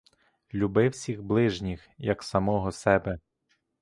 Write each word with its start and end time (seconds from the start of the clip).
Люби 0.53 0.89
всіх 0.89 1.23
ближніх, 1.23 1.89
як 1.97 2.23
самого 2.23 2.71
себе. 2.71 3.19